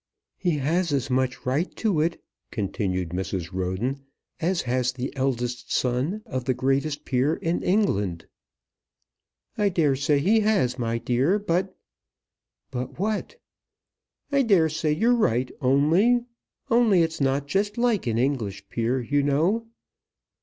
"He 0.39 0.57
has 0.57 0.91
as 0.93 1.11
much 1.11 1.45
right 1.45 1.69
to 1.75 1.99
it," 2.01 2.19
continued 2.49 3.09
Mrs. 3.09 3.53
Roden, 3.53 4.01
"as 4.39 4.63
has 4.63 4.91
the 4.91 5.15
eldest 5.15 5.71
son 5.71 6.23
of 6.25 6.45
the 6.45 6.55
greatest 6.55 7.05
peer 7.05 7.35
in 7.35 7.61
England." 7.61 8.25
"I 9.59 9.69
dare 9.69 9.95
say 9.95 10.17
he 10.17 10.39
has, 10.39 10.79
my 10.79 10.97
dear, 10.97 11.37
but." 11.37 11.77
"But 12.71 12.97
what?" 12.97 13.35
"I 14.31 14.41
dare 14.41 14.69
say 14.69 14.91
you're 14.91 15.13
right, 15.13 15.51
only; 15.61 16.25
only 16.71 17.03
it's 17.03 17.21
not 17.21 17.45
just 17.45 17.77
like 17.77 18.07
an 18.07 18.17
English 18.17 18.67
peer, 18.69 19.01
you 19.01 19.21
know." 19.21 19.67